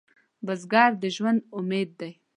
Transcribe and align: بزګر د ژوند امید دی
بزګر 0.45 0.91
د 1.01 1.03
ژوند 1.15 1.39
امید 1.57 1.89
دی 1.99 2.11